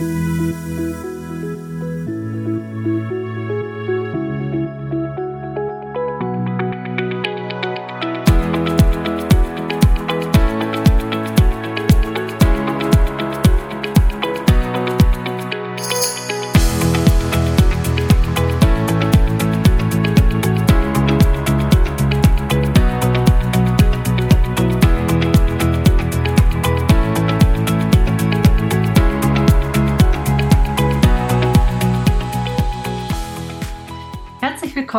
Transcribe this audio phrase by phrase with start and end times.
[0.00, 1.19] Música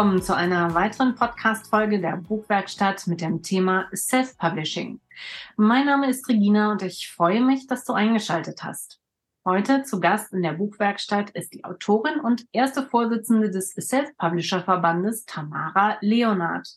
[0.01, 4.99] willkommen zu einer weiteren Podcast-Folge der Buchwerkstatt mit dem Thema Self-Publishing.
[5.57, 8.99] Mein Name ist Regina und ich freue mich, dass du eingeschaltet hast.
[9.45, 15.99] Heute zu Gast in der Buchwerkstatt ist die Autorin und erste Vorsitzende des Self-Publisher-Verbandes Tamara
[16.01, 16.67] Leonard.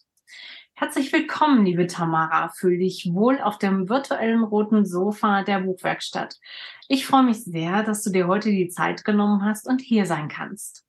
[0.74, 2.50] Herzlich willkommen, liebe Tamara.
[2.50, 6.36] Fühl dich wohl auf dem virtuellen roten Sofa der Buchwerkstatt.
[6.88, 10.28] Ich freue mich sehr, dass du dir heute die Zeit genommen hast und hier sein
[10.28, 10.83] kannst.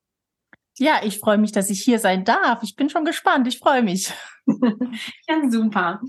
[0.78, 2.62] Ja, ich freue mich, dass ich hier sein darf.
[2.62, 3.48] Ich bin schon gespannt.
[3.48, 4.12] Ich freue mich.
[4.46, 6.00] ja, super.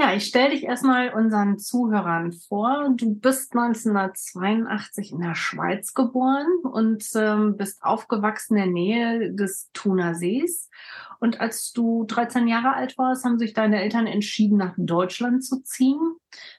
[0.00, 2.88] Ja, ich stelle dich erstmal unseren Zuhörern vor.
[2.96, 9.68] Du bist 1982 in der Schweiz geboren und ähm, bist aufgewachsen in der Nähe des
[9.74, 10.70] Thunersees.
[11.18, 15.62] Und als du 13 Jahre alt warst, haben sich deine Eltern entschieden, nach Deutschland zu
[15.64, 16.14] ziehen.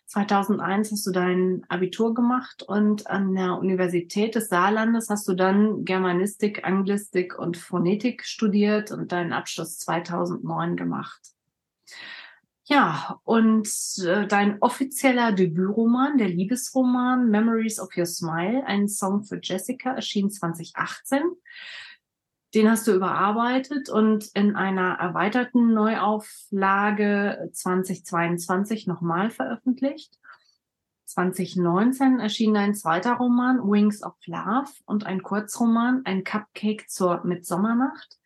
[0.06, 5.84] 2001 hast du dein Abitur gemacht und an der Universität des Saarlandes hast du dann
[5.84, 11.32] Germanistik, Anglistik und Phonetik studiert und deinen Abschluss 2009 gemacht.
[12.66, 13.68] Ja, und
[14.06, 20.30] äh, dein offizieller Debütroman, der Liebesroman Memories of Your Smile, ein Song für Jessica, erschien
[20.30, 21.22] 2018.
[22.54, 30.20] Den hast du überarbeitet und in einer erweiterten Neuauflage 2022 nochmal veröffentlicht.
[31.06, 38.21] 2019 erschien ein zweiter Roman, Wings of Love, und ein Kurzroman, ein Cupcake zur Mitsommernacht,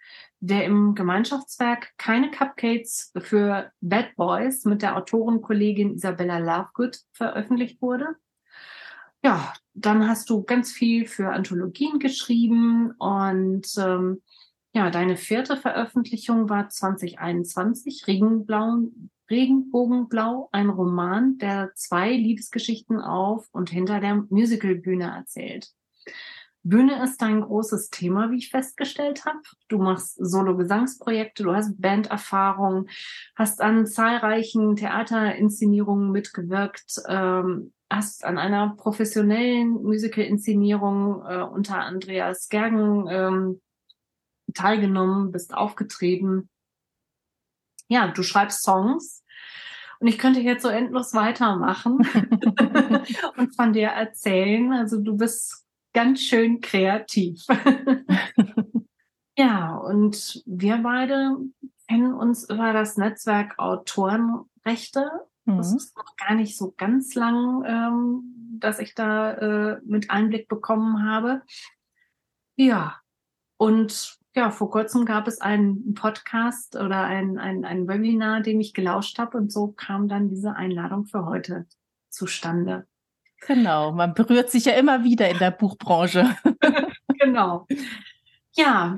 [0.47, 8.15] der im Gemeinschaftswerk Keine Cupcakes für Bad Boys mit der Autorenkollegin Isabella Lovegood veröffentlicht wurde.
[9.23, 14.21] Ja, dann hast du ganz viel für Anthologien geschrieben und ähm,
[14.73, 18.89] ja, deine vierte Veröffentlichung war 2021, Regenblau,
[19.30, 25.70] Regenbogenblau, ein Roman, der zwei Liebesgeschichten auf und hinter der Musicalbühne erzählt.
[26.65, 29.37] Bühne ist dein großes Thema, wie ich festgestellt habe.
[29.67, 32.87] Du machst Solo-Gesangsprojekte, du hast Banderfahrung,
[33.36, 43.05] hast an zahlreichen Theaterinszenierungen mitgewirkt, ähm, hast an einer professionellen Musical-Inszenierung äh, unter Andreas Gergen
[43.09, 43.61] ähm,
[44.55, 46.49] teilgenommen, bist aufgetreten.
[47.89, 49.23] Ja, du schreibst Songs
[49.99, 51.99] und ich könnte jetzt so endlos weitermachen
[53.37, 54.73] und von dir erzählen.
[54.73, 55.64] Also du bist
[55.95, 57.44] ganz schön kreativ.
[59.38, 61.38] ja, und wir beide
[61.88, 65.10] kennen uns über das Netzwerk Autorenrechte
[65.45, 65.58] Mhm.
[65.58, 70.48] Das ist noch gar nicht so ganz lang, ähm, dass ich da äh, mit Einblick
[70.48, 71.44] bekommen habe.
[72.56, 72.98] Ja,
[73.58, 78.73] und ja, vor kurzem gab es einen Podcast oder ein, ein, ein Webinar, dem ich
[78.73, 81.67] gelauscht habe und so kam dann diese Einladung für heute
[82.10, 82.88] zustande.
[83.48, 86.36] Genau, man berührt sich ja immer wieder in der Buchbranche.
[87.20, 87.67] genau.
[88.54, 88.95] Ja,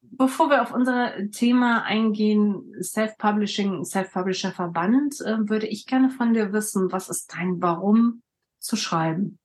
[0.00, 6.92] bevor wir auf unser Thema eingehen, Self-Publishing, Self-Publisher-Verband, äh, würde ich gerne von dir wissen,
[6.92, 8.22] was ist dein Warum
[8.60, 9.38] zu schreiben?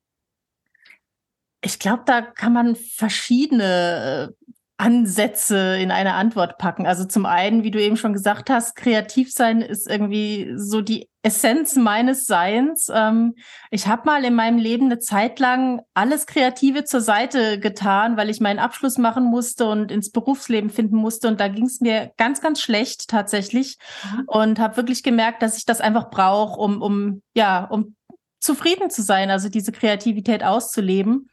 [1.60, 4.47] Ich glaube, da kann man verschiedene äh,
[4.78, 6.86] Ansätze in eine Antwort packen.
[6.86, 11.08] Also zum einen, wie du eben schon gesagt hast, kreativ sein ist irgendwie so die
[11.22, 12.88] Essenz meines Seins.
[12.94, 13.34] Ähm,
[13.72, 18.30] ich habe mal in meinem Leben eine Zeit lang alles Kreative zur Seite getan, weil
[18.30, 21.26] ich meinen Abschluss machen musste und ins Berufsleben finden musste.
[21.26, 23.78] Und da ging es mir ganz, ganz schlecht tatsächlich.
[24.04, 24.24] Mhm.
[24.26, 27.96] Und habe wirklich gemerkt, dass ich das einfach brauche, um, um, ja, um
[28.40, 31.30] zufrieden zu sein, also diese Kreativität auszuleben.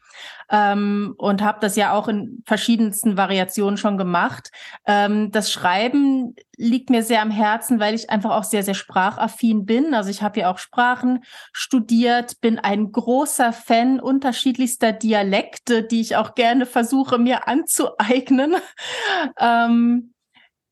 [0.50, 4.50] Ähm, und habe das ja auch in verschiedensten Variationen schon gemacht.
[4.86, 9.66] Ähm, das Schreiben liegt mir sehr am Herzen, weil ich einfach auch sehr, sehr sprachaffin
[9.66, 9.92] bin.
[9.92, 16.16] Also ich habe ja auch Sprachen studiert, bin ein großer Fan unterschiedlichster Dialekte, die ich
[16.16, 18.54] auch gerne versuche mir anzueignen.
[19.38, 20.14] ähm,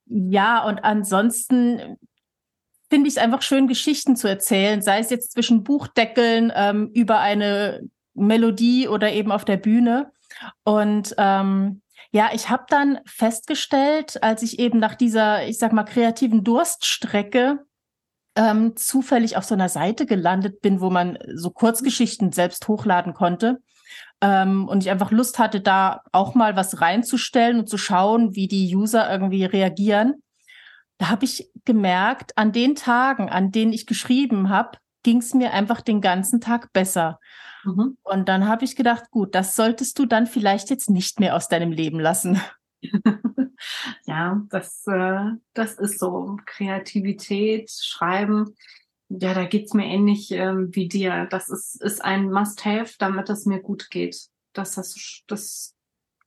[0.06, 1.98] ja, und ansonsten
[2.94, 7.18] finde ich es einfach schön, Geschichten zu erzählen, sei es jetzt zwischen Buchdeckeln, ähm, über
[7.18, 7.80] eine
[8.14, 10.12] Melodie oder eben auf der Bühne.
[10.62, 11.82] Und ähm,
[12.12, 17.64] ja, ich habe dann festgestellt, als ich eben nach dieser, ich sag mal, kreativen Durststrecke
[18.36, 23.58] ähm, zufällig auf so einer Seite gelandet bin, wo man so Kurzgeschichten selbst hochladen konnte,
[24.20, 28.46] ähm, und ich einfach Lust hatte, da auch mal was reinzustellen und zu schauen, wie
[28.46, 30.22] die User irgendwie reagieren.
[31.04, 35.52] Da habe ich gemerkt, an den Tagen, an denen ich geschrieben habe, ging es mir
[35.52, 37.20] einfach den ganzen Tag besser.
[37.62, 37.98] Mhm.
[38.02, 41.48] Und dann habe ich gedacht, gut, das solltest du dann vielleicht jetzt nicht mehr aus
[41.48, 42.40] deinem Leben lassen.
[44.06, 46.38] ja, das, äh, das ist so.
[46.46, 48.54] Kreativität, Schreiben,
[49.10, 51.26] ja, da geht's mir ähnlich ähm, wie dir.
[51.26, 54.28] Das ist, ist ein Must-Have, damit es mir gut geht.
[54.54, 55.74] Das, das, das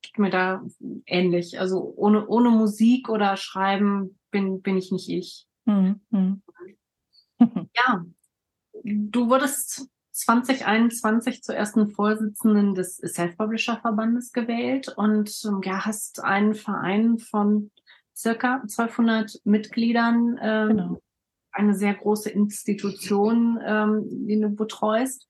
[0.04, 0.64] geht mir da
[1.08, 1.60] ähnlich.
[1.60, 5.48] Also ohne, ohne Musik oder Schreiben bin, bin ich nicht ich.
[5.66, 6.42] Mhm.
[7.76, 8.06] ja,
[8.84, 17.18] du wurdest 2021 zur ersten Vorsitzenden des Self-Publisher-Verbandes gewählt und ähm, ja, hast einen Verein
[17.20, 17.72] von
[18.16, 21.02] circa 1200 Mitgliedern, ähm, genau.
[21.52, 25.28] eine sehr große Institution, ähm, die du betreust.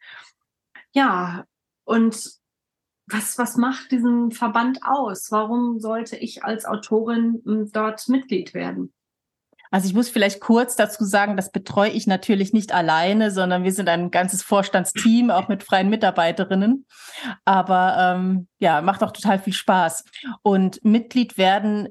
[0.93, 1.45] Ja,
[1.83, 2.39] und
[3.09, 5.31] was, was macht diesen Verband aus?
[5.31, 8.93] Warum sollte ich als Autorin ähm, dort Mitglied werden?
[9.71, 13.71] Also ich muss vielleicht kurz dazu sagen, das betreue ich natürlich nicht alleine, sondern wir
[13.71, 16.85] sind ein ganzes Vorstandsteam, auch mit freien Mitarbeiterinnen.
[17.45, 20.05] Aber ähm, ja, macht auch total viel Spaß.
[20.41, 21.89] Und Mitglied werden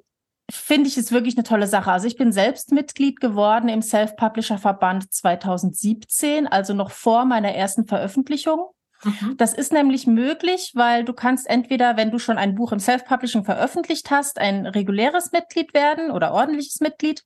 [0.50, 1.90] finde ich ist wirklich eine tolle Sache.
[1.90, 8.67] Also ich bin selbst Mitglied geworden im Self-Publisher-Verband 2017, also noch vor meiner ersten Veröffentlichung.
[9.06, 9.36] Mhm.
[9.36, 13.44] Das ist nämlich möglich, weil du kannst entweder, wenn du schon ein Buch im Self-Publishing
[13.44, 17.22] veröffentlicht hast, ein reguläres Mitglied werden oder ordentliches Mitglied.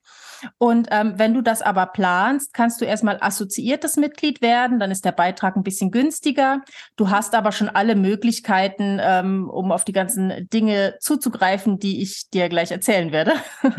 [0.58, 5.04] Und ähm, wenn du das aber planst, kannst du erstmal assoziiertes Mitglied werden, dann ist
[5.04, 6.60] der Beitrag ein bisschen günstiger.
[6.96, 12.30] Du hast aber schon alle Möglichkeiten, ähm, um auf die ganzen Dinge zuzugreifen, die ich
[12.30, 13.32] dir gleich erzählen werde.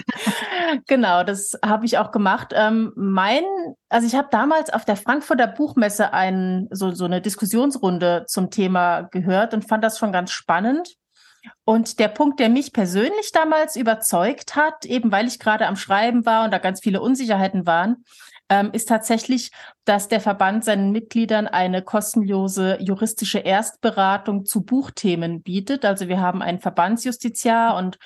[0.88, 2.54] genau, das habe ich auch gemacht.
[2.56, 3.44] Ähm, mein,
[3.90, 7.91] also ich habe damals auf der Frankfurter Buchmesse ein, so, so eine Diskussionsrunde
[8.28, 10.96] zum Thema gehört und fand das schon ganz spannend.
[11.66, 16.26] Und der Punkt, der mich persönlich damals überzeugt hat, eben weil ich gerade am Schreiben
[16.26, 18.06] war und da ganz viele Unsicherheiten waren,
[18.50, 19.52] ähm, ist tatsächlich,
[19.86, 25.86] dass der Verband seinen Mitgliedern eine kostenlose juristische Erstberatung zu Buchthemen bietet.
[25.86, 27.98] Also wir haben einen Verbandsjustiziar und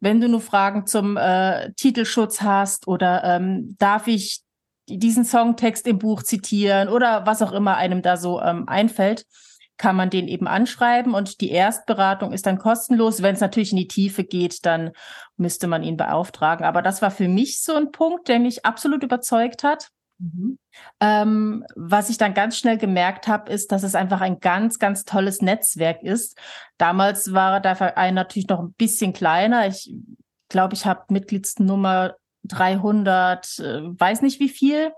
[0.00, 4.43] wenn du nur Fragen zum äh, Titelschutz hast oder ähm, darf ich
[4.88, 9.26] diesen Songtext im Buch zitieren oder was auch immer einem da so ähm, einfällt,
[9.76, 13.22] kann man den eben anschreiben und die Erstberatung ist dann kostenlos.
[13.22, 14.92] Wenn es natürlich in die Tiefe geht, dann
[15.36, 16.64] müsste man ihn beauftragen.
[16.64, 19.88] Aber das war für mich so ein Punkt, der mich absolut überzeugt hat.
[20.18, 20.58] Mhm.
[21.00, 25.04] Ähm, was ich dann ganz schnell gemerkt habe, ist, dass es einfach ein ganz, ganz
[25.04, 26.38] tolles Netzwerk ist.
[26.78, 29.66] Damals war der Verein natürlich noch ein bisschen kleiner.
[29.66, 29.92] Ich
[30.48, 32.14] glaube, ich habe Mitgliedsnummer
[32.44, 34.92] 300, äh, weiß nicht wie viel.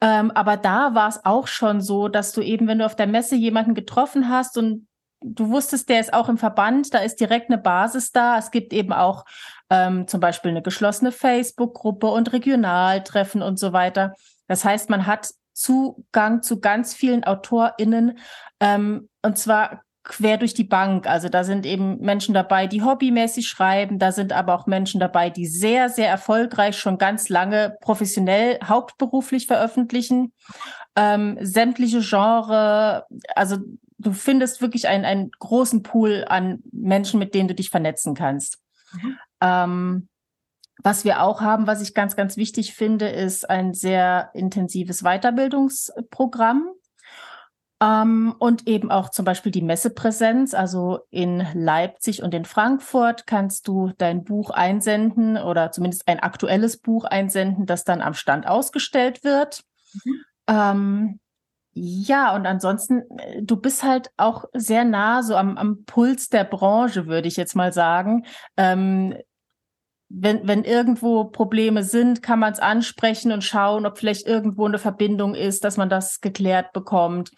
[0.00, 3.06] Ähm, aber da war es auch schon so, dass du eben, wenn du auf der
[3.06, 4.86] Messe jemanden getroffen hast und
[5.24, 8.38] du wusstest, der ist auch im Verband, da ist direkt eine Basis da.
[8.38, 9.24] Es gibt eben auch
[9.70, 14.14] ähm, zum Beispiel eine geschlossene Facebook-Gruppe und Regionaltreffen und so weiter.
[14.46, 18.18] Das heißt, man hat Zugang zu ganz vielen AutorInnen
[18.60, 21.06] ähm, und zwar quer durch die Bank.
[21.06, 23.98] Also da sind eben Menschen dabei, die hobbymäßig schreiben.
[23.98, 29.46] Da sind aber auch Menschen dabei, die sehr, sehr erfolgreich schon ganz lange professionell hauptberuflich
[29.46, 30.32] veröffentlichen.
[30.94, 33.56] Ähm, sämtliche Genre, also
[33.98, 38.58] du findest wirklich einen, einen großen Pool an Menschen, mit denen du dich vernetzen kannst.
[38.92, 39.18] Mhm.
[39.40, 40.08] Ähm,
[40.82, 46.68] was wir auch haben, was ich ganz, ganz wichtig finde, ist ein sehr intensives Weiterbildungsprogramm.
[47.82, 50.54] Ähm, und eben auch zum Beispiel die Messepräsenz.
[50.54, 56.76] Also in Leipzig und in Frankfurt kannst du dein Buch einsenden oder zumindest ein aktuelles
[56.76, 59.64] Buch einsenden, das dann am Stand ausgestellt wird.
[60.04, 60.24] Mhm.
[60.46, 61.20] Ähm,
[61.76, 66.44] ja, und ansonsten, äh, du bist halt auch sehr nah so am, am Puls der
[66.44, 68.24] Branche, würde ich jetzt mal sagen.
[68.56, 69.16] Ähm,
[70.08, 74.78] wenn, wenn irgendwo Probleme sind, kann man es ansprechen und schauen, ob vielleicht irgendwo eine
[74.78, 77.30] Verbindung ist, dass man das geklärt bekommt.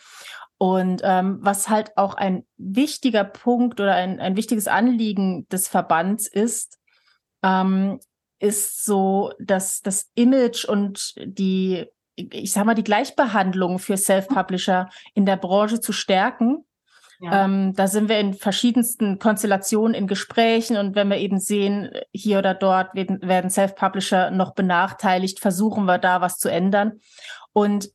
[0.59, 6.27] Und ähm, was halt auch ein wichtiger Punkt oder ein, ein wichtiges Anliegen des Verbands
[6.27, 6.79] ist,
[7.43, 8.01] ähm,
[8.39, 15.27] ist so, dass das Image und die, ich sag mal, die Gleichbehandlung für Self-Publisher in
[15.27, 16.66] der Branche zu stärken.
[17.23, 22.39] Ähm, da sind wir in verschiedensten Konstellationen in Gesprächen und wenn wir eben sehen, hier
[22.39, 27.01] oder dort werden, werden Self-Publisher noch benachteiligt, versuchen wir da was zu ändern.
[27.53, 27.91] Und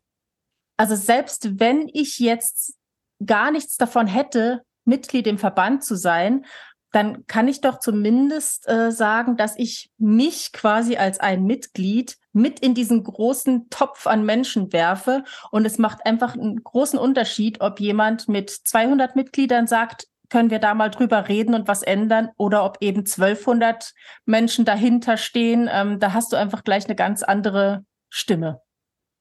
[0.78, 2.76] also selbst wenn ich jetzt
[3.24, 6.46] gar nichts davon hätte, Mitglied im Verband zu sein,
[6.92, 12.60] dann kann ich doch zumindest äh, sagen, dass ich mich quasi als ein Mitglied mit
[12.60, 15.24] in diesen großen Topf an Menschen werfe.
[15.52, 20.60] Und es macht einfach einen großen Unterschied, ob jemand mit 200 Mitgliedern sagt, können wir
[20.60, 23.94] da mal drüber reden und was ändern oder ob eben 1200
[24.26, 25.70] Menschen dahinter stehen.
[25.72, 28.62] Ähm, da hast du einfach gleich eine ganz andere Stimme.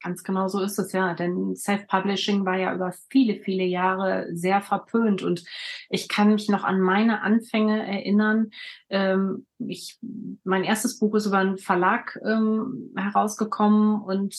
[0.03, 4.61] Ganz genau so ist es ja, denn Self-Publishing war ja über viele, viele Jahre sehr
[4.61, 5.43] verpönt und
[5.89, 8.49] ich kann mich noch an meine Anfänge erinnern.
[8.89, 9.99] Ähm, ich,
[10.43, 14.35] mein erstes Buch ist über einen Verlag ähm, herausgekommen und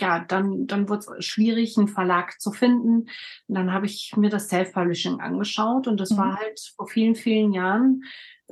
[0.00, 3.08] ja, dann, dann wurde es schwierig, einen Verlag zu finden.
[3.48, 6.16] Und dann habe ich mir das Self-Publishing angeschaut und das mhm.
[6.16, 8.02] war halt vor vielen, vielen Jahren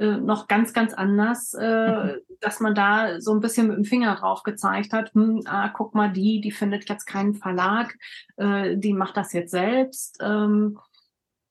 [0.00, 2.21] äh, noch ganz, ganz anders, äh, mhm.
[2.40, 5.95] dass man da so ein bisschen mit dem Finger drauf gezeigt hat, hm, ah, guck
[5.95, 7.95] mal, die, die findet jetzt keinen Verlag,
[8.37, 10.16] äh, die macht das jetzt selbst.
[10.23, 10.78] Ähm,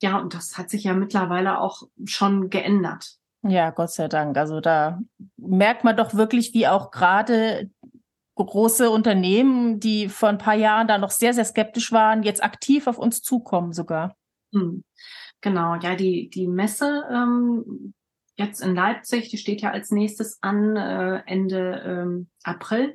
[0.02, 3.18] ja, und das hat sich ja mittlerweile auch schon geändert.
[3.44, 4.36] Ja, Gott sei Dank.
[4.36, 5.00] Also da
[5.38, 7.70] merkt man doch wirklich, wie auch gerade
[8.34, 12.88] große Unternehmen, die vor ein paar Jahren da noch sehr, sehr skeptisch waren, jetzt aktiv
[12.88, 14.16] auf uns zukommen sogar.
[14.56, 14.84] Hm.
[15.42, 17.94] Genau, ja, die, die Messe ähm,
[18.40, 22.94] jetzt in Leipzig, die steht ja als nächstes an äh, Ende ähm, April.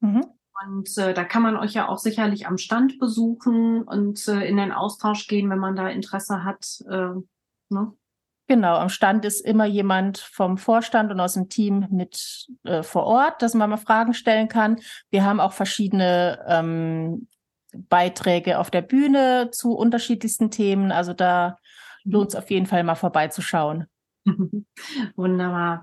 [0.00, 0.26] Mhm.
[0.66, 4.56] Und äh, da kann man euch ja auch sicherlich am Stand besuchen und äh, in
[4.58, 6.82] den Austausch gehen, wenn man da Interesse hat.
[6.88, 7.14] Äh,
[7.70, 7.92] ne?
[8.48, 13.04] Genau, am Stand ist immer jemand vom Vorstand und aus dem Team mit äh, vor
[13.04, 14.78] Ort, dass man mal Fragen stellen kann.
[15.10, 17.28] Wir haben auch verschiedene ähm,
[17.72, 20.92] Beiträge auf der Bühne zu unterschiedlichsten Themen.
[20.92, 21.58] Also da
[22.04, 22.12] mhm.
[22.12, 23.86] lohnt es auf jeden Fall mal vorbeizuschauen.
[25.16, 25.82] Wunderbar.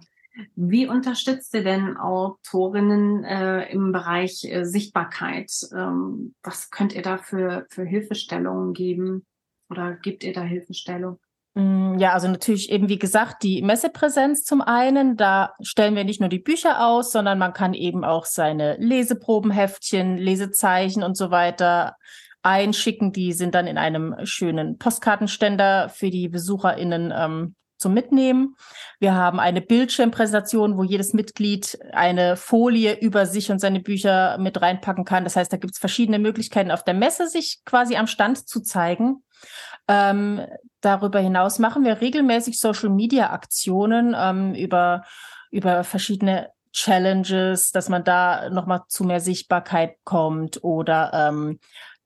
[0.55, 5.51] Wie unterstützt ihr denn Autorinnen äh, im Bereich äh, Sichtbarkeit?
[5.73, 9.25] Ähm, was könnt ihr da für, für Hilfestellungen geben
[9.69, 11.19] oder gibt ihr da Hilfestellung?
[11.55, 15.17] Mm, ja, also natürlich eben, wie gesagt, die Messepräsenz zum einen.
[15.17, 20.17] Da stellen wir nicht nur die Bücher aus, sondern man kann eben auch seine Leseprobenheftchen,
[20.17, 21.95] Lesezeichen und so weiter
[22.43, 23.11] einschicken.
[23.11, 28.55] Die sind dann in einem schönen Postkartenständer für die BesucherInnen ähm, zum Mitnehmen.
[28.99, 34.61] Wir haben eine Bildschirmpräsentation, wo jedes Mitglied eine Folie über sich und seine Bücher mit
[34.61, 35.23] reinpacken kann.
[35.23, 38.61] Das heißt, da gibt es verschiedene Möglichkeiten auf der Messe, sich quasi am Stand zu
[38.61, 39.23] zeigen.
[39.87, 40.45] Ähm,
[40.81, 45.03] darüber hinaus machen wir regelmäßig Social-Media-Aktionen ähm, über,
[45.49, 51.59] über verschiedene Challenges, dass man da nochmal zu mehr Sichtbarkeit kommt oder ähm,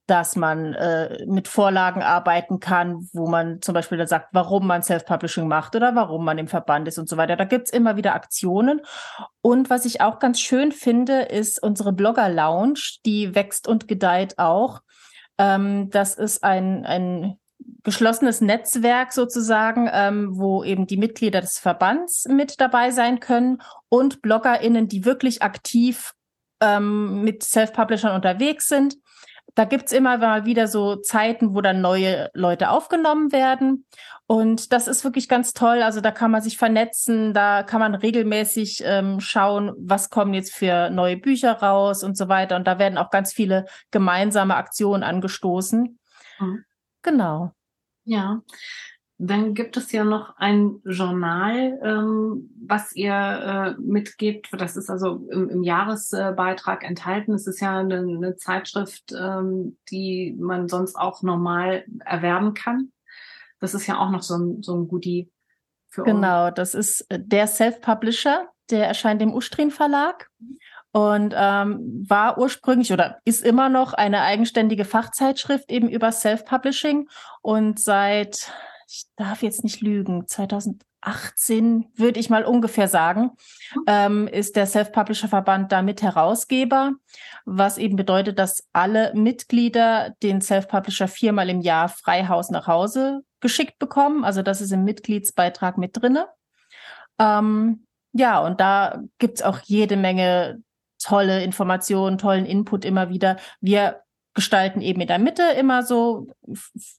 [0.06, 4.82] dass man äh, mit Vorlagen arbeiten kann, wo man zum Beispiel da sagt, warum man
[4.82, 7.36] Self-Publishing macht oder warum man im Verband ist und so weiter.
[7.36, 8.82] Da gibt's immer wieder Aktionen.
[9.40, 14.82] Und was ich auch ganz schön finde, ist unsere Blogger-Lounge, die wächst und gedeiht auch.
[15.38, 17.38] Ähm, das ist ein, ein
[17.82, 24.20] geschlossenes Netzwerk sozusagen, ähm, wo eben die Mitglieder des Verbands mit dabei sein können und
[24.20, 26.12] BloggerInnen, die wirklich aktiv
[26.60, 28.96] ähm, mit Self-Publishern unterwegs sind
[29.54, 33.86] da gibt's immer mal wieder so Zeiten, wo dann neue Leute aufgenommen werden.
[34.26, 35.82] Und das ist wirklich ganz toll.
[35.82, 40.54] Also da kann man sich vernetzen, da kann man regelmäßig ähm, schauen, was kommen jetzt
[40.54, 42.56] für neue Bücher raus und so weiter.
[42.56, 45.98] Und da werden auch ganz viele gemeinsame Aktionen angestoßen.
[46.40, 46.64] Mhm.
[47.02, 47.52] Genau.
[48.04, 48.40] Ja.
[49.18, 54.48] Dann gibt es ja noch ein Journal, ähm, was ihr äh, mitgebt.
[54.58, 57.32] Das ist also im, im Jahresbeitrag enthalten.
[57.32, 62.90] Es ist ja eine, eine Zeitschrift, ähm, die man sonst auch normal erwerben kann.
[63.60, 65.30] Das ist ja auch noch so ein, so ein Goodie
[65.88, 66.54] für Genau, uns.
[66.56, 70.28] das ist äh, der Self-Publisher, der erscheint im Ustrin Verlag
[70.90, 77.08] und ähm, war ursprünglich oder ist immer noch eine eigenständige Fachzeitschrift eben über Self-Publishing
[77.42, 78.52] und seit
[78.88, 83.32] ich darf jetzt nicht lügen, 2018 würde ich mal ungefähr sagen,
[83.86, 86.92] ähm, ist der Self-Publisher-Verband damit Herausgeber,
[87.44, 93.78] was eben bedeutet, dass alle Mitglieder den Self-Publisher viermal im Jahr Freihaus nach Hause geschickt
[93.78, 94.24] bekommen.
[94.24, 96.28] Also das ist im Mitgliedsbeitrag mit drinne.
[97.18, 100.62] Ähm, ja, und da gibt's auch jede Menge
[101.02, 103.36] tolle Informationen, tollen Input immer wieder.
[103.60, 104.00] Wir
[104.34, 106.28] gestalten eben in der Mitte immer so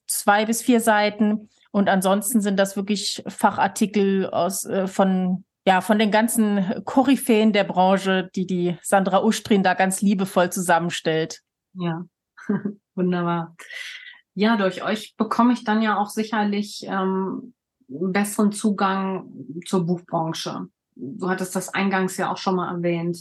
[0.08, 6.00] zwei bis vier Seiten und ansonsten sind das wirklich Fachartikel aus äh, von ja von
[6.00, 11.42] den ganzen Koryphäen der Branche, die die Sandra Ustrin da ganz liebevoll zusammenstellt.
[11.74, 12.06] Ja,
[12.96, 13.58] wunderbar.
[14.36, 17.54] Ja, durch euch bekomme ich dann ja auch sicherlich ähm,
[17.90, 19.30] besseren Zugang
[19.66, 20.68] zur Buchbranche.
[20.96, 23.18] Du hattest das eingangs ja auch schon mal erwähnt.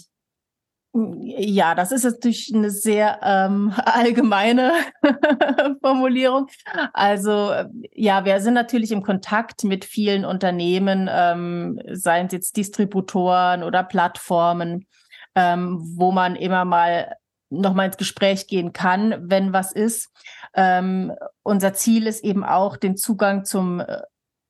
[0.97, 4.73] Ja, das ist natürlich eine sehr ähm, allgemeine
[5.83, 6.47] Formulierung.
[6.93, 7.53] Also
[7.93, 13.83] ja, wir sind natürlich im Kontakt mit vielen Unternehmen, ähm, seien es jetzt Distributoren oder
[13.83, 14.87] Plattformen,
[15.35, 17.17] ähm, wo man immer mal
[17.51, 20.11] noch mal ins Gespräch gehen kann, wenn was ist.
[20.55, 23.83] Ähm, unser Ziel ist eben auch, den Zugang zum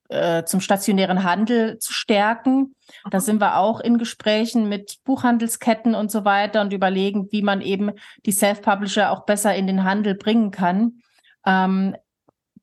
[0.08, 2.74] äh, zum stationären Handel zu stärken.
[3.10, 7.60] Da sind wir auch in Gesprächen mit Buchhandelsketten und so weiter und überlegen, wie man
[7.60, 7.92] eben
[8.26, 11.00] die Self-Publisher auch besser in den Handel bringen kann.
[11.46, 11.96] Ähm,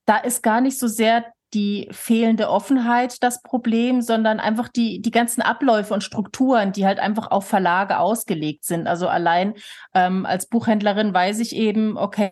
[0.05, 5.11] da ist gar nicht so sehr die fehlende Offenheit das Problem, sondern einfach die, die
[5.11, 8.87] ganzen Abläufe und Strukturen, die halt einfach auf Verlage ausgelegt sind.
[8.87, 9.55] Also allein
[9.93, 12.31] ähm, als Buchhändlerin weiß ich eben, okay,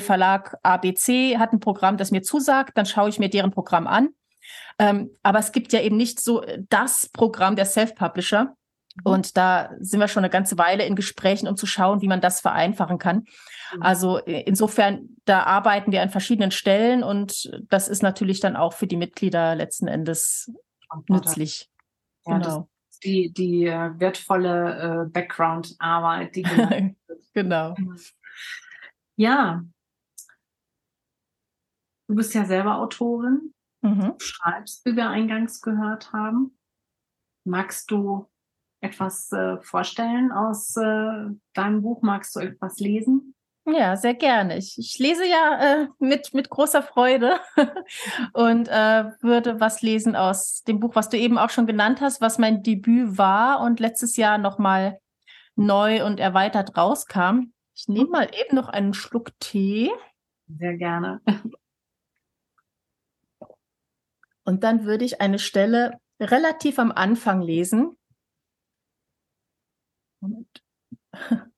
[0.00, 4.10] Verlag ABC hat ein Programm, das mir zusagt, dann schaue ich mir deren Programm an.
[4.78, 8.44] Ähm, aber es gibt ja eben nicht so das Programm der Self-Publisher.
[8.44, 9.02] Mhm.
[9.04, 12.20] Und da sind wir schon eine ganze Weile in Gesprächen, um zu schauen, wie man
[12.20, 13.24] das vereinfachen kann.
[13.74, 13.82] Mhm.
[13.82, 18.72] Also äh, insofern, da arbeiten wir an verschiedenen Stellen und das ist natürlich dann auch
[18.72, 20.52] für die Mitglieder letzten Endes
[21.08, 21.70] nützlich.
[22.26, 22.68] Ja, genau.
[23.04, 26.42] die, die äh, wertvolle äh, Background-Arbeit, die
[27.34, 27.74] genau.
[29.16, 29.64] Ja,
[32.08, 34.00] Du bist ja selber Autorin, mhm.
[34.00, 36.56] du schreibst, wie wir eingangs gehört haben.
[37.44, 38.28] Magst du
[38.80, 42.02] etwas äh, vorstellen aus äh, deinem Buch?
[42.02, 43.34] Magst du etwas lesen?
[43.68, 44.58] Ja, sehr gerne.
[44.58, 47.40] Ich, ich lese ja äh, mit, mit großer Freude
[48.32, 52.20] und äh, würde was lesen aus dem Buch, was du eben auch schon genannt hast,
[52.20, 55.00] was mein Debüt war und letztes Jahr nochmal
[55.56, 57.52] neu und erweitert rauskam.
[57.74, 59.90] Ich nehme mal eben noch einen Schluck Tee.
[60.46, 61.20] Sehr gerne.
[64.46, 67.98] Und dann würde ich eine Stelle relativ am Anfang lesen.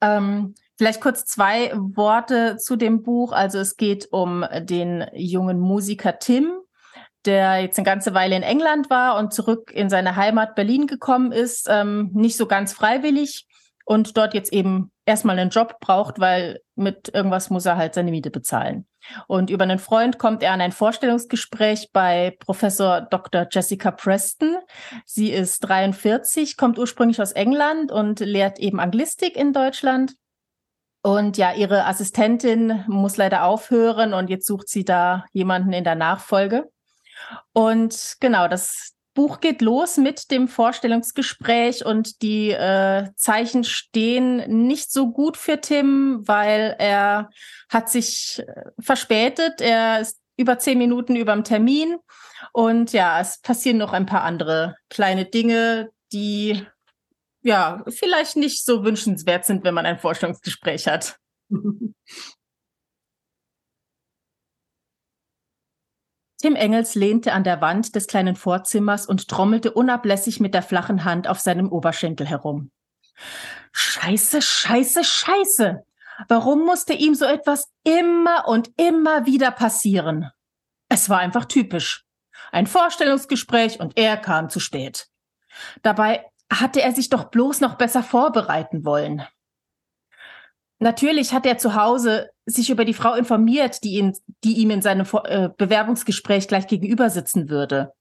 [0.00, 3.32] ähm, vielleicht kurz zwei Worte zu dem Buch.
[3.32, 6.52] Also es geht um den jungen Musiker Tim,
[7.26, 11.32] der jetzt eine ganze Weile in England war und zurück in seine Heimat Berlin gekommen
[11.32, 13.46] ist, ähm, nicht so ganz freiwillig
[13.86, 18.10] und dort jetzt eben erstmal einen Job braucht, weil mit irgendwas muss er halt seine
[18.10, 18.86] Miete bezahlen.
[19.28, 23.46] Und über einen Freund kommt er an ein Vorstellungsgespräch bei Professor Dr.
[23.48, 24.56] Jessica Preston.
[25.04, 30.14] Sie ist 43, kommt ursprünglich aus England und lehrt eben Anglistik in Deutschland.
[31.02, 35.94] Und ja, ihre Assistentin muss leider aufhören und jetzt sucht sie da jemanden in der
[35.94, 36.64] Nachfolge.
[37.52, 44.92] Und genau, das Buch geht los mit dem Vorstellungsgespräch und die äh, Zeichen stehen nicht
[44.92, 47.30] so gut für Tim, weil er
[47.68, 49.60] hat sich äh, verspätet.
[49.60, 51.96] Er ist über zehn Minuten über dem Termin
[52.52, 56.64] und ja, es passieren noch ein paar andere kleine Dinge, die
[57.42, 61.16] ja vielleicht nicht so wünschenswert sind, wenn man ein Vorstellungsgespräch hat.
[66.46, 71.02] Tim Engels lehnte an der Wand des kleinen Vorzimmers und trommelte unablässig mit der flachen
[71.04, 72.70] Hand auf seinem Oberschenkel herum.
[73.72, 75.84] Scheiße, scheiße, scheiße.
[76.28, 80.30] Warum musste ihm so etwas immer und immer wieder passieren?
[80.88, 82.04] Es war einfach typisch.
[82.52, 85.08] Ein Vorstellungsgespräch und er kam zu spät.
[85.82, 89.26] Dabei hatte er sich doch bloß noch besser vorbereiten wollen.
[90.78, 94.82] Natürlich hat er zu Hause sich über die Frau informiert, die, ihn, die ihm in
[94.82, 97.92] seinem äh, Bewerbungsgespräch gleich gegenüber sitzen würde.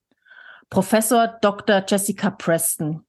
[0.70, 1.84] Professor Dr.
[1.88, 3.06] Jessica Preston.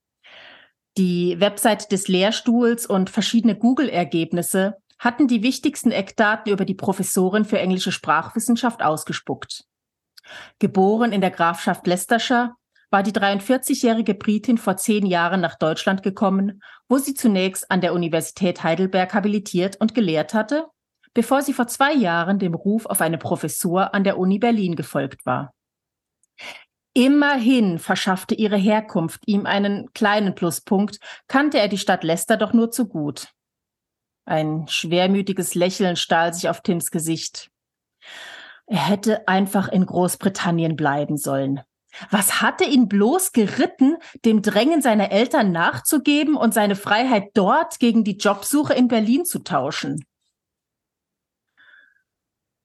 [0.96, 7.59] Die Website des Lehrstuhls und verschiedene Google-Ergebnisse hatten die wichtigsten Eckdaten über die Professorin für
[7.59, 9.64] englische Sprachwissenschaft ausgespuckt.
[10.59, 12.55] Geboren in der Grafschaft Leicestershire,
[12.90, 17.92] war die 43-jährige Britin vor zehn Jahren nach Deutschland gekommen, wo sie zunächst an der
[17.92, 20.66] Universität Heidelberg habilitiert und gelehrt hatte,
[21.16, 25.24] bevor sie vor zwei Jahren dem Ruf auf eine Professur an der Uni Berlin gefolgt
[25.24, 25.55] war.
[26.92, 32.70] Immerhin verschaffte ihre Herkunft ihm einen kleinen Pluspunkt, kannte er die Stadt Leicester doch nur
[32.70, 33.29] zu gut.
[34.26, 37.50] Ein schwermütiges Lächeln stahl sich auf Tims Gesicht.
[38.66, 41.62] Er hätte einfach in Großbritannien bleiben sollen.
[42.11, 48.05] Was hatte ihn bloß geritten, dem Drängen seiner Eltern nachzugeben und seine Freiheit dort gegen
[48.05, 50.05] die Jobsuche in Berlin zu tauschen?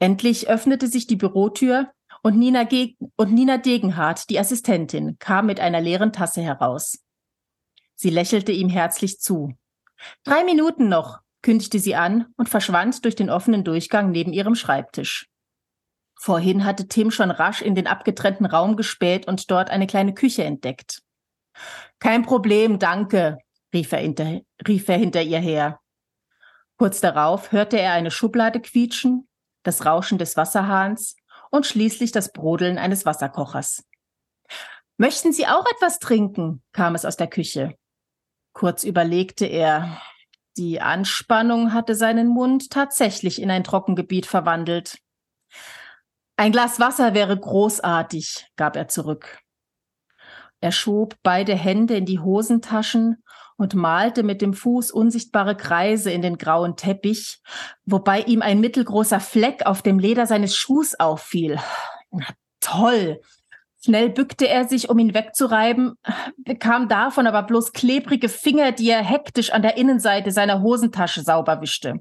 [0.02, 1.92] Endlich öffnete sich die Bürotür
[2.24, 6.98] und Nina, Ge und Nina Degenhardt, die Assistentin, kam mit einer leeren Tasse heraus.
[7.94, 9.54] Sie lächelte ihm herzlich zu.
[10.24, 15.28] Drei Minuten noch, kündigte sie an und verschwand durch den offenen Durchgang neben ihrem Schreibtisch.
[16.20, 20.44] Vorhin hatte Tim schon rasch in den abgetrennten Raum gespäht und dort eine kleine Küche
[20.44, 21.04] entdeckt.
[22.00, 23.38] Kein Problem, danke,
[23.72, 25.80] rief er, hinter, rief er hinter ihr her.
[26.80, 29.28] Kurz darauf hörte er eine Schublade quietschen,
[29.64, 31.16] das Rauschen des Wasserhahns
[31.50, 33.86] und schließlich das Brodeln eines Wasserkochers.
[34.98, 36.62] Möchten Sie auch etwas trinken?
[36.74, 37.76] kam es aus der Küche.
[38.54, 40.02] Kurz überlegte er.
[40.58, 45.00] Die Anspannung hatte seinen Mund tatsächlich in ein Trockengebiet verwandelt.
[46.38, 49.40] Ein Glas Wasser wäre großartig, gab er zurück.
[50.60, 53.24] Er schob beide Hände in die Hosentaschen
[53.58, 57.40] und malte mit dem Fuß unsichtbare Kreise in den grauen Teppich,
[57.86, 61.60] wobei ihm ein mittelgroßer Fleck auf dem Leder seines Schuhs auffiel.
[62.12, 62.26] Na,
[62.60, 63.22] toll!
[63.84, 65.96] Schnell bückte er sich, um ihn wegzureiben,
[66.38, 71.62] bekam davon aber bloß klebrige Finger, die er hektisch an der Innenseite seiner Hosentasche sauber
[71.62, 71.96] wischte.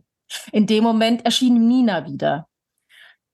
[0.53, 2.49] In dem Moment erschien Nina wieder.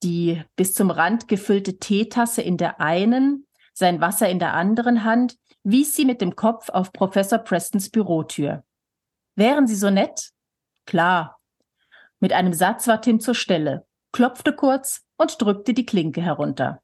[0.05, 5.37] Die bis zum Rand gefüllte Teetasse in der einen, sein Wasser in der anderen Hand,
[5.69, 8.63] wies sie mit dem Kopf auf Professor Prestons Bürotür.
[9.35, 10.31] Wären Sie so nett?
[10.87, 11.41] Klar.
[12.21, 16.83] Mit einem Satz war Tim zur Stelle, klopfte kurz und drückte die Klinke herunter.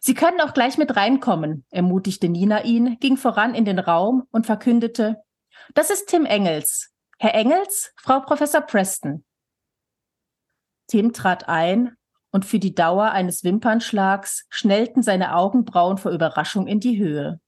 [0.00, 4.46] Sie können auch gleich mit reinkommen, ermutigte Nina ihn, ging voran in den Raum und
[4.46, 5.22] verkündete,
[5.74, 6.90] das ist Tim Engels.
[7.18, 9.22] Herr Engels, Frau Professor Preston.
[10.86, 11.96] Tim trat ein
[12.30, 17.38] und für die Dauer eines Wimpernschlags schnellten seine Augenbrauen vor Überraschung in die Höhe.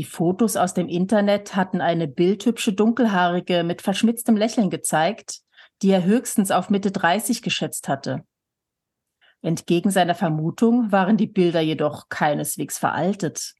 [0.00, 5.40] Die Fotos aus dem Internet hatten eine bildhübsche Dunkelhaarige mit verschmitztem Lächeln gezeigt,
[5.82, 8.24] die er höchstens auf Mitte 30 geschätzt hatte.
[9.42, 13.52] Entgegen seiner Vermutung waren die Bilder jedoch keineswegs veraltet.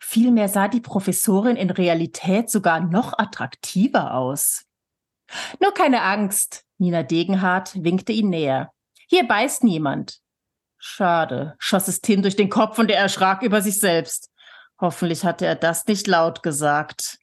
[0.00, 4.64] Vielmehr sah die Professorin in Realität sogar noch attraktiver aus.
[5.60, 8.72] Nur keine Angst, Nina Degenhardt winkte ihn näher.
[9.06, 10.22] Hier beißt niemand.
[10.78, 14.30] Schade, schoss es Tim durch den Kopf und er erschrak über sich selbst.
[14.84, 17.16] Hoffentlich hatte er das nicht laut gesagt.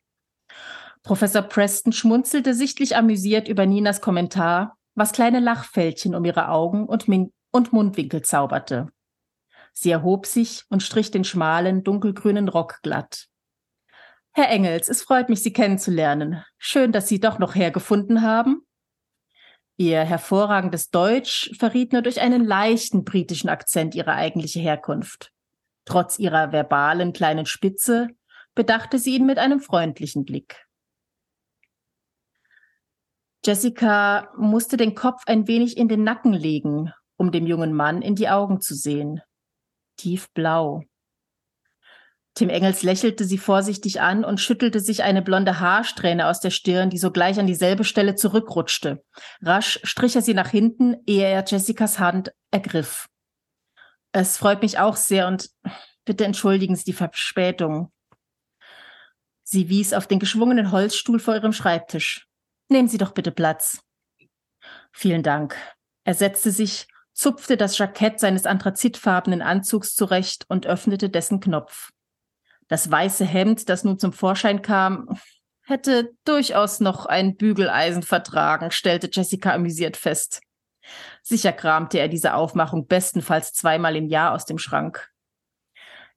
[1.04, 7.06] Professor Preston schmunzelte sichtlich amüsiert über Ninas Kommentar, was kleine Lachfältchen um ihre Augen und
[7.52, 8.88] und Mundwinkel zauberte.
[9.74, 13.28] Sie erhob sich und strich den schmalen, dunkelgrünen Rock glatt.
[14.32, 16.43] Herr Engels, es freut mich, Sie kennenzulernen.
[16.58, 18.65] Schön, dass Sie doch noch hergefunden haben.
[19.78, 25.32] Ihr hervorragendes Deutsch verriet nur durch einen leichten britischen Akzent ihre eigentliche Herkunft.
[25.86, 28.10] Trotz ihrer verbalen kleinen Spitze
[28.56, 30.65] bedachte sie ihn mit einem freundlichen Blick.
[33.44, 38.15] Jessica musste den Kopf ein wenig in den Nacken legen, um dem jungen Mann in
[38.15, 39.22] die Augen zu sehen.
[39.98, 40.84] Tiefblau.
[42.34, 46.89] Tim Engels lächelte sie vorsichtig an und schüttelte sich eine blonde Haarsträhne aus der Stirn,
[46.89, 49.04] die sogleich an dieselbe Stelle zurückrutschte.
[49.41, 53.10] Rasch strich er sie nach hinten, ehe er Jessicas Hand ergriff.
[54.12, 55.50] Es freut mich auch sehr und
[56.06, 57.91] bitte entschuldigen Sie die Verspätung.
[59.43, 62.28] Sie wies auf den geschwungenen Holzstuhl vor ihrem Schreibtisch.
[62.69, 63.82] Nehmen Sie doch bitte Platz.
[64.91, 65.56] Vielen Dank.
[66.04, 71.91] Er setzte sich zupfte das Jackett seines anthrazitfarbenen Anzugs zurecht und öffnete dessen Knopf.
[72.67, 75.19] Das weiße Hemd, das nun zum Vorschein kam,
[75.63, 80.41] hätte durchaus noch ein Bügeleisen vertragen, stellte Jessica amüsiert fest.
[81.22, 85.10] Sicher kramte er diese Aufmachung bestenfalls zweimal im Jahr aus dem Schrank.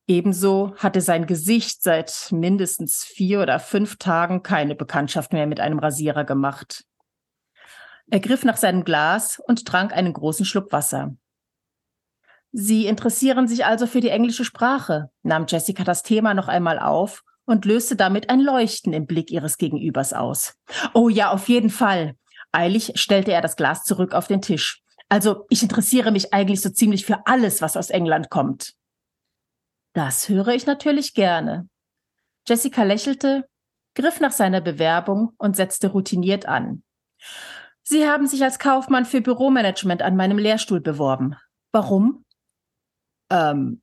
[0.07, 5.79] Ebenso hatte sein Gesicht seit mindestens vier oder fünf Tagen keine Bekanntschaft mehr mit einem
[5.79, 6.85] Rasierer gemacht.
[8.11, 11.16] Er griff nach seinem Glas und trank einen großen Schluck Wasser.
[12.53, 17.24] Sie interessieren sich also für die englische Sprache, nahm Jessica das Thema noch einmal auf
[17.46, 20.55] und löste damit ein Leuchten im Blick ihres Gegenübers aus.
[20.92, 22.14] Oh ja, auf jeden Fall.
[22.55, 24.83] Eilig stellte er das Glas zurück auf den Tisch.
[25.09, 28.75] Also, ich interessiere mich eigentlich so ziemlich für alles, was aus England kommt.
[29.93, 31.69] Das höre ich natürlich gerne.
[32.47, 33.49] Jessica lächelte,
[33.95, 36.83] griff nach seiner Bewerbung und setzte routiniert an.
[37.83, 41.37] Sie haben sich als Kaufmann für Büromanagement an meinem Lehrstuhl beworben.
[41.71, 42.25] Warum?
[43.31, 43.83] Ähm,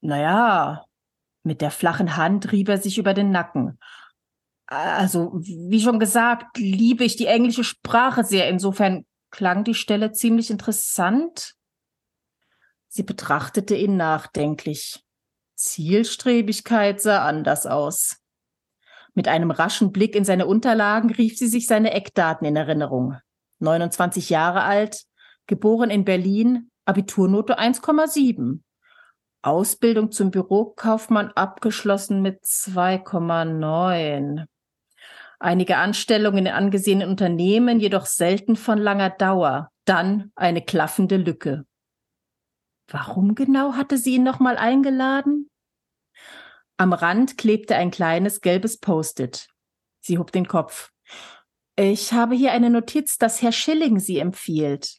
[0.00, 0.84] naja,
[1.42, 3.78] mit der flachen Hand rieb er sich über den Nacken.
[4.72, 8.48] Also, wie schon gesagt, liebe ich die englische Sprache sehr.
[8.48, 11.52] Insofern klang die Stelle ziemlich interessant.
[12.88, 15.04] Sie betrachtete ihn nachdenklich.
[15.56, 18.16] Zielstrebigkeit sah anders aus.
[19.12, 23.18] Mit einem raschen Blick in seine Unterlagen rief sie sich seine Eckdaten in Erinnerung.
[23.58, 25.02] 29 Jahre alt,
[25.46, 28.60] geboren in Berlin, Abiturnote 1,7.
[29.42, 34.46] Ausbildung zum Bürokaufmann abgeschlossen mit 2,9.
[35.42, 39.72] Einige Anstellungen in angesehenen Unternehmen, jedoch selten von langer Dauer.
[39.84, 41.66] Dann eine klaffende Lücke.
[42.86, 45.50] Warum genau hatte sie ihn nochmal eingeladen?
[46.76, 49.48] Am Rand klebte ein kleines gelbes Post-it.
[50.00, 50.92] Sie hob den Kopf.
[51.74, 54.98] Ich habe hier eine Notiz, dass Herr Schilling Sie empfiehlt.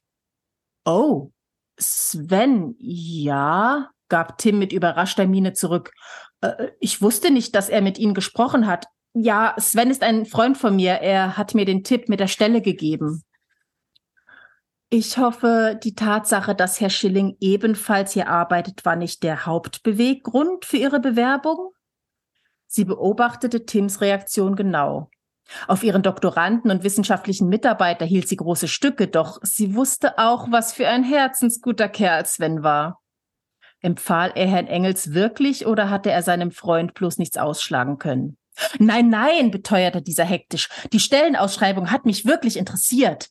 [0.84, 1.32] Oh,
[1.80, 5.94] Sven, ja, gab Tim mit überraschter Miene zurück.
[6.42, 8.88] Äh, ich wusste nicht, dass er mit Ihnen gesprochen hat.
[9.14, 10.94] Ja, Sven ist ein Freund von mir.
[10.94, 13.24] Er hat mir den Tipp mit der Stelle gegeben.
[14.90, 20.78] Ich hoffe, die Tatsache, dass Herr Schilling ebenfalls hier arbeitet, war nicht der Hauptbeweggrund für
[20.78, 21.72] Ihre Bewerbung?
[22.68, 25.10] Sie beobachtete Tims Reaktion genau.
[25.68, 30.74] Auf ihren Doktoranden und wissenschaftlichen Mitarbeiter hielt sie große Stücke, doch sie wusste auch, was
[30.74, 33.02] für ein herzensguter Kerl Sven war.
[33.82, 38.38] Empfahl er Herrn Engels wirklich oder hatte er seinem Freund bloß nichts ausschlagen können?
[38.80, 40.70] Nein, nein, beteuerte dieser hektisch.
[40.92, 43.30] Die Stellenausschreibung hat mich wirklich interessiert.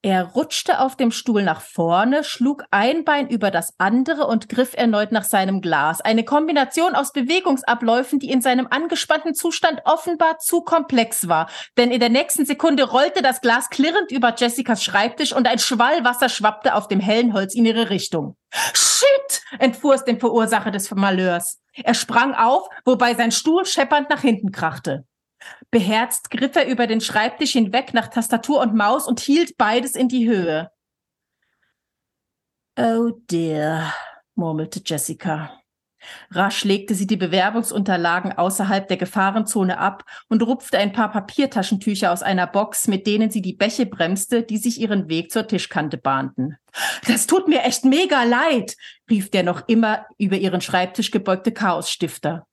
[0.00, 4.74] Er rutschte auf dem Stuhl nach vorne, schlug ein Bein über das andere und griff
[4.76, 6.00] erneut nach seinem Glas.
[6.00, 11.50] Eine Kombination aus Bewegungsabläufen, die in seinem angespannten Zustand offenbar zu komplex war.
[11.76, 16.04] Denn in der nächsten Sekunde rollte das Glas klirrend über Jessicas Schreibtisch und ein Schwall
[16.04, 18.36] Wasser schwappte auf dem hellen Holz in ihre Richtung.
[18.74, 19.42] Shit!
[19.58, 21.58] entfuhr es dem Verursacher des Malheurs.
[21.74, 25.07] Er sprang auf, wobei sein Stuhl scheppernd nach hinten krachte.
[25.70, 30.08] Beherzt griff er über den Schreibtisch hinweg nach Tastatur und Maus und hielt beides in
[30.08, 30.70] die Höhe.
[32.78, 33.92] Oh dear,
[34.34, 35.58] murmelte Jessica.
[36.30, 42.22] Rasch legte sie die Bewerbungsunterlagen außerhalb der Gefahrenzone ab und rupfte ein paar Papiertaschentücher aus
[42.22, 46.56] einer Box, mit denen sie die Bäche bremste, die sich ihren Weg zur Tischkante bahnten.
[47.06, 48.76] Das tut mir echt mega leid,
[49.10, 52.46] rief der noch immer über ihren Schreibtisch gebeugte Chaosstifter.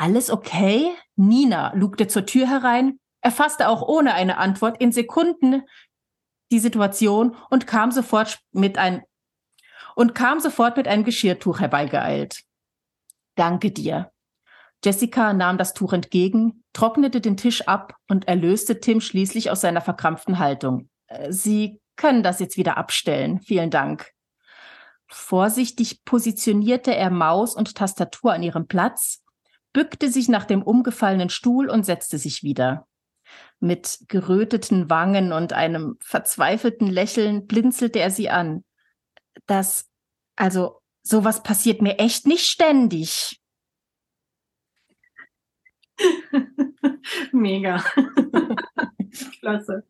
[0.00, 0.94] Alles okay?
[1.16, 5.62] Nina lugte zur Tür herein, erfasste auch ohne eine Antwort in Sekunden
[6.52, 9.02] die Situation und kam sofort mit ein
[9.96, 12.44] und kam sofort mit einem Geschirrtuch herbeigeeilt.
[13.34, 14.12] Danke dir.
[14.84, 19.80] Jessica nahm das Tuch entgegen, trocknete den Tisch ab und erlöste Tim schließlich aus seiner
[19.80, 20.88] verkrampften Haltung.
[21.08, 23.40] Äh, Sie können das jetzt wieder abstellen.
[23.40, 24.12] Vielen Dank.
[25.08, 29.24] Vorsichtig positionierte er Maus und Tastatur an ihrem Platz
[29.78, 32.88] bückte sich nach dem umgefallenen Stuhl und setzte sich wieder.
[33.60, 38.64] Mit geröteten Wangen und einem verzweifelten Lächeln blinzelte er sie an.
[39.46, 39.88] Das,
[40.34, 43.40] also, sowas passiert mir echt nicht ständig.
[47.30, 47.84] Mega.
[49.40, 49.84] Klasse.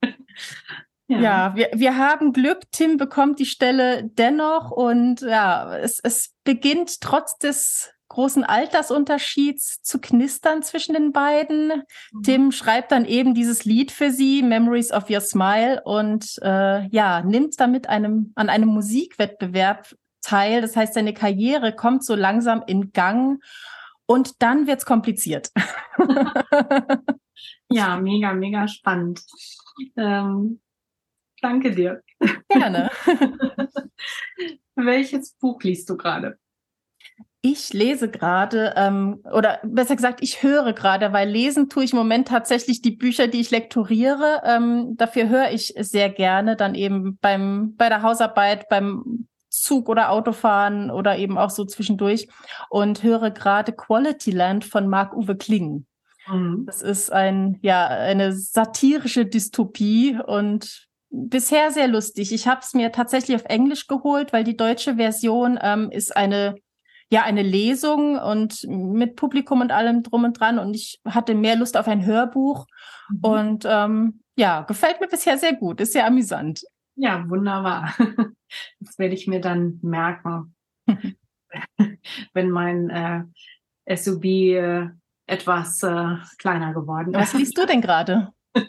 [1.07, 2.71] Ja, ja wir, wir haben Glück.
[2.73, 10.01] Tim bekommt die Stelle dennoch und ja, es, es beginnt trotz des großen Altersunterschieds zu
[10.01, 11.83] knistern zwischen den beiden.
[12.13, 12.23] Mhm.
[12.23, 17.23] Tim schreibt dann eben dieses Lied für sie, Memories of Your Smile, und äh, ja,
[17.23, 20.61] nimmt damit einem, an einem Musikwettbewerb teil.
[20.61, 23.43] Das heißt, seine Karriere kommt so langsam in Gang
[24.07, 25.51] und dann wird's kompliziert.
[27.69, 29.23] ja, mega, mega spannend.
[29.97, 30.61] Ähm,
[31.43, 32.03] danke dir.
[32.49, 32.91] Gerne.
[34.75, 36.39] Welches Buch liest du gerade?
[37.41, 41.99] Ich lese gerade, ähm, oder besser gesagt, ich höre gerade, weil lesen tue ich im
[41.99, 44.43] Moment tatsächlich die Bücher, die ich lektoriere.
[44.45, 50.11] Ähm, dafür höre ich sehr gerne dann eben beim, bei der Hausarbeit, beim Zug oder
[50.11, 52.29] Autofahren oder eben auch so zwischendurch
[52.71, 55.87] und höre gerade Quality Land von Marc-Uwe Kling.
[56.27, 56.65] Mhm.
[56.67, 62.33] Das ist ein, ja, eine satirische Dystopie und bisher sehr lustig.
[62.33, 66.57] Ich habe es mir tatsächlich auf Englisch geholt, weil die deutsche Version ähm, ist eine
[67.11, 71.57] ja eine Lesung und mit Publikum und allem drum und dran und ich hatte mehr
[71.57, 72.67] Lust auf ein Hörbuch
[73.09, 73.19] mhm.
[73.23, 76.63] und ähm, ja, gefällt mir bisher sehr gut, ist sehr amüsant.
[76.97, 77.95] Ja, wunderbar.
[78.81, 80.55] Das werde ich mir dann merken,
[82.33, 84.89] wenn mein äh, SUV äh,
[85.27, 87.21] etwas äh, kleiner geworden ist.
[87.21, 88.33] Was liest du denn gerade?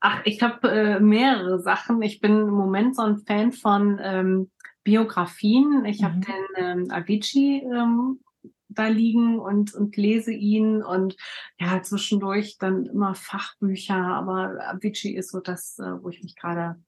[0.00, 2.02] Ach, ich habe äh, mehrere Sachen.
[2.02, 4.50] Ich bin im Moment so ein Fan von ähm,
[4.84, 5.84] Biografien.
[5.84, 6.04] Ich mhm.
[6.04, 8.20] habe den ähm, Avicii ähm,
[8.68, 11.16] da liegen und, und lese ihn und
[11.58, 16.82] ja, zwischendurch dann immer Fachbücher, aber Avicii ist so das, äh, wo ich mich gerade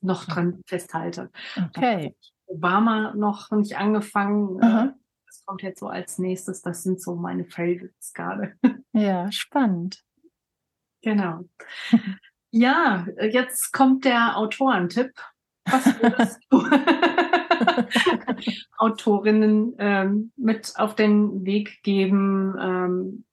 [0.00, 1.30] noch dran festhalte.
[1.56, 2.16] Okay.
[2.46, 4.56] Obama noch nicht angefangen.
[4.56, 4.94] Mhm.
[5.26, 6.60] Das kommt jetzt so als nächstes.
[6.60, 8.56] Das sind so meine Favorites gerade.
[8.94, 10.04] Ja, spannend.
[11.00, 11.48] Genau.
[12.50, 15.12] ja, jetzt kommt der Autorentipp.
[15.64, 16.60] Was würdest du
[18.78, 22.54] Autorinnen ähm, mit auf den Weg geben?
[22.60, 23.24] Ähm,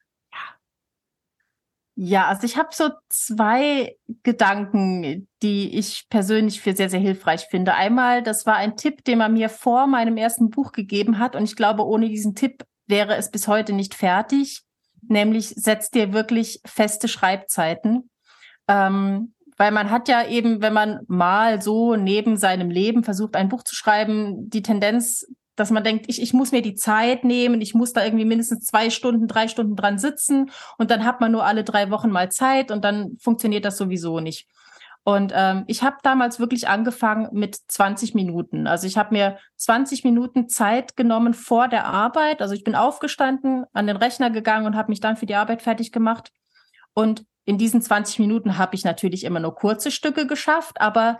[1.96, 2.28] ja.
[2.28, 7.74] also ich habe so zwei Gedanken, die ich persönlich für sehr, sehr hilfreich finde.
[7.74, 11.36] Einmal, das war ein Tipp, den man mir vor meinem ersten Buch gegeben hat.
[11.36, 14.63] Und ich glaube, ohne diesen Tipp wäre es bis heute nicht fertig.
[15.08, 18.10] Nämlich setzt dir wirklich feste Schreibzeiten.
[18.68, 23.50] Ähm, weil man hat ja eben, wenn man mal so neben seinem Leben versucht, ein
[23.50, 27.60] Buch zu schreiben, die Tendenz, dass man denkt, ich, ich muss mir die Zeit nehmen,
[27.60, 31.34] ich muss da irgendwie mindestens zwei Stunden, drei Stunden dran sitzen und dann hat man
[31.34, 34.48] nur alle drei Wochen mal Zeit und dann funktioniert das sowieso nicht.
[35.04, 38.65] Und ähm, ich habe damals wirklich angefangen mit 20 Minuten.
[38.65, 42.41] Also ich habe mir 20 Minuten Zeit genommen vor der Arbeit.
[42.41, 45.62] Also ich bin aufgestanden, an den Rechner gegangen und habe mich dann für die Arbeit
[45.62, 46.32] fertig gemacht.
[46.93, 51.20] Und in diesen 20 Minuten habe ich natürlich immer nur kurze Stücke geschafft, aber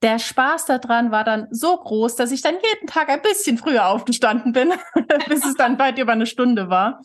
[0.00, 3.88] der Spaß daran war dann so groß, dass ich dann jeden Tag ein bisschen früher
[3.88, 4.72] aufgestanden bin,
[5.28, 7.02] bis es dann weit über eine Stunde war.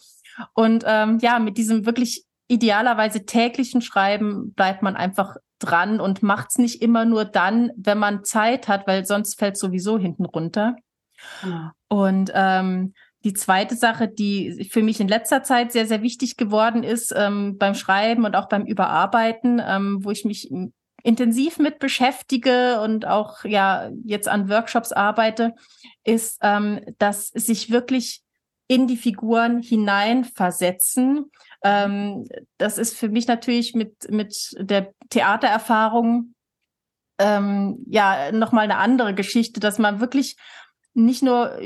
[0.53, 6.49] Und ähm, ja, mit diesem wirklich idealerweise täglichen Schreiben bleibt man einfach dran und macht
[6.51, 10.75] es nicht immer nur dann, wenn man Zeit hat, weil sonst fällt sowieso hinten runter.
[11.41, 11.73] Ja.
[11.87, 12.93] Und ähm,
[13.25, 17.57] die zweite Sache, die für mich in letzter Zeit sehr, sehr wichtig geworden ist ähm,
[17.57, 20.49] beim Schreiben und auch beim Überarbeiten, ähm, wo ich mich
[21.01, 25.55] intensiv mit beschäftige und auch ja jetzt an Workshops arbeite,
[26.03, 28.21] ist, ähm, dass sich wirklich
[28.67, 31.31] in die Figuren hineinversetzen.
[31.63, 36.35] Ähm, das ist für mich natürlich mit, mit der Theatererfahrung
[37.17, 40.37] ähm, ja nochmal eine andere Geschichte, dass man wirklich
[40.93, 41.59] nicht nur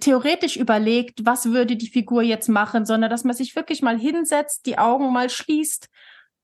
[0.00, 4.66] theoretisch überlegt, was würde die Figur jetzt machen, sondern dass man sich wirklich mal hinsetzt,
[4.66, 5.88] die Augen mal schließt,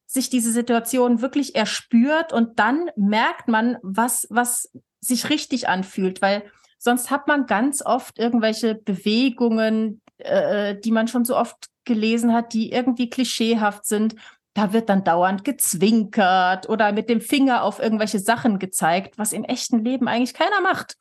[0.06, 6.44] sich diese Situation wirklich erspürt und dann merkt man, was, was sich richtig anfühlt, weil
[6.78, 12.52] sonst hat man ganz oft irgendwelche Bewegungen, äh, die man schon so oft gelesen hat,
[12.52, 14.14] die irgendwie klischeehaft sind.
[14.54, 19.44] Da wird dann dauernd gezwinkert oder mit dem Finger auf irgendwelche Sachen gezeigt, was im
[19.44, 20.96] echten Leben eigentlich keiner macht.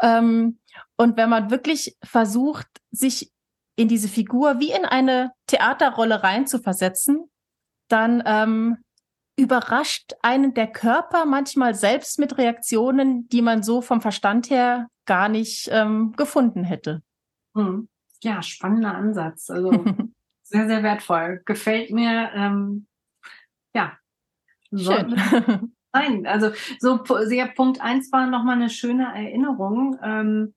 [0.00, 0.58] Ähm,
[0.98, 3.32] und wenn man wirklich versucht, sich
[3.76, 7.30] in diese Figur wie in eine Theaterrolle reinzuversetzen,
[7.88, 8.78] dann ähm,
[9.36, 15.28] überrascht einen der Körper manchmal selbst mit Reaktionen, die man so vom Verstand her gar
[15.28, 17.02] nicht ähm, gefunden hätte.
[17.54, 17.88] Hm.
[18.22, 19.48] Ja, spannender Ansatz.
[19.48, 19.70] Also
[20.42, 21.42] sehr, sehr wertvoll.
[21.44, 22.32] Gefällt mir.
[22.34, 22.88] Ähm,
[23.72, 23.96] ja.
[24.74, 25.14] Schön.
[25.92, 29.98] Nein, also so sehr Punkt eins war nochmal eine schöne Erinnerung.
[30.02, 30.54] Ähm,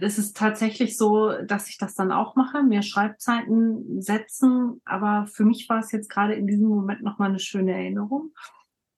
[0.00, 4.80] es ist tatsächlich so, dass ich das dann auch mache, mir Schreibzeiten setzen.
[4.84, 8.32] Aber für mich war es jetzt gerade in diesem Moment nochmal eine schöne Erinnerung.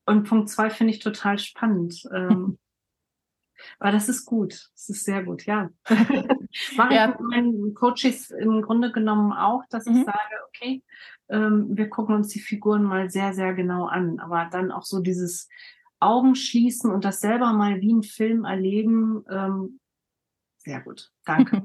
[0.07, 2.07] Und Punkt zwei finde ich total spannend.
[2.15, 2.59] Ähm,
[3.79, 4.71] aber das ist gut.
[4.75, 5.71] Das ist sehr gut, ja.
[6.77, 7.11] Mache ja.
[7.11, 9.97] ich mit meinen Coaches im Grunde genommen auch, dass mhm.
[9.97, 10.83] ich sage, okay,
[11.29, 14.21] ähm, wir gucken uns die Figuren mal sehr, sehr genau an.
[14.21, 15.49] Aber dann auch so dieses
[15.99, 19.81] Augen schließen und das selber mal wie ein Film erleben, ähm,
[20.65, 21.63] sehr gut, danke.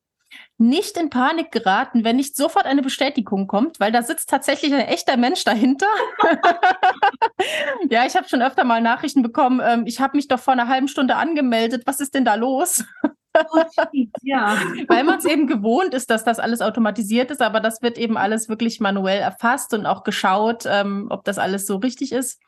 [0.59, 4.81] nicht in Panik geraten, wenn nicht sofort eine Bestätigung kommt, weil da sitzt tatsächlich ein
[4.81, 5.87] echter Mensch dahinter.
[7.91, 10.69] ja, ich habe schon öfter mal Nachrichten bekommen, ähm, ich habe mich doch vor einer
[10.69, 12.85] halben Stunde angemeldet, was ist denn da los?
[14.23, 14.57] Ja.
[14.89, 18.17] Weil man es eben gewohnt ist, dass das alles automatisiert ist, aber das wird eben
[18.17, 22.41] alles wirklich manuell erfasst und auch geschaut, ähm, ob das alles so richtig ist.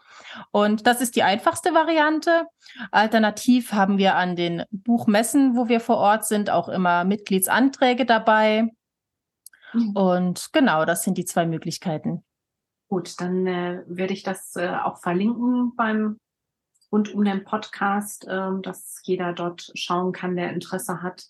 [0.50, 2.46] Und das ist die einfachste Variante.
[2.90, 8.70] Alternativ haben wir an den Buchmessen, wo wir vor Ort sind, auch immer Mitgliedsanträge dabei.
[9.72, 9.90] Mhm.
[9.90, 12.24] Und genau, das sind die zwei Möglichkeiten.
[12.88, 16.18] Gut, dann äh, werde ich das äh, auch verlinken beim
[16.92, 21.24] rund um den Podcast, äh, dass jeder dort schauen kann, der Interesse hat.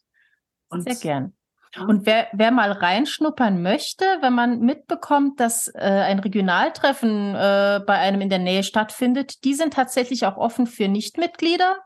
[0.68, 1.32] Und Sehr gern.
[1.78, 7.98] Und wer, wer mal reinschnuppern möchte, wenn man mitbekommt, dass äh, ein Regionaltreffen äh, bei
[7.98, 11.76] einem in der Nähe stattfindet, die sind tatsächlich auch offen für Nichtmitglieder.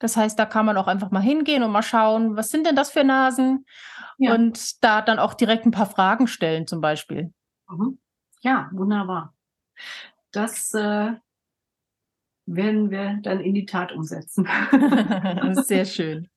[0.00, 2.74] Das heißt, da kann man auch einfach mal hingehen und mal schauen, was sind denn
[2.74, 3.66] das für Nasen?
[4.18, 4.34] Ja.
[4.34, 7.32] Und da dann auch direkt ein paar Fragen stellen, zum Beispiel.
[7.68, 7.98] Mhm.
[8.40, 9.34] Ja, wunderbar.
[10.32, 11.12] Das äh,
[12.46, 14.48] werden wir dann in die Tat umsetzen.
[15.64, 16.28] Sehr schön.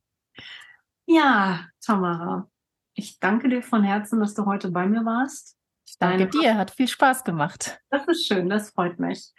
[1.05, 2.49] Ja, Tamara,
[2.93, 5.57] ich danke dir von Herzen, dass du heute bei mir warst.
[5.85, 7.79] Ich danke Deine dir, hat viel Spaß gemacht.
[7.89, 9.33] Das ist schön, das freut mich.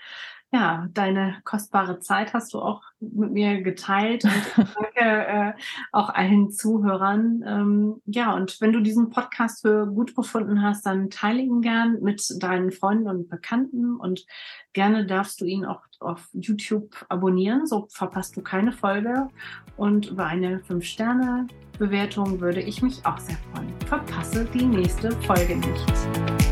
[0.54, 5.52] Ja, deine kostbare Zeit hast du auch mit mir geteilt und danke äh,
[5.90, 7.42] auch allen Zuhörern.
[7.44, 11.98] Ähm, ja, und wenn du diesen Podcast für gut befunden hast, dann teile ihn gern
[12.02, 14.24] mit deinen Freunden und Bekannten und
[14.74, 19.26] gerne darfst du ihn auch auf YouTube abonnieren, so verpasst du keine Folge
[19.76, 23.74] und über eine 5-Sterne-Bewertung würde ich mich auch sehr freuen.
[23.86, 26.43] Verpasse die nächste Folge nicht.